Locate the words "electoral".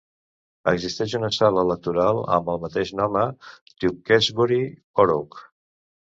1.67-2.21